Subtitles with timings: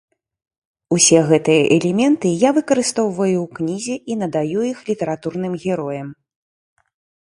[0.95, 6.09] Усе гэтыя элементы я выкарыстоўваю ў кнізе і надаю іх літаратурным героям.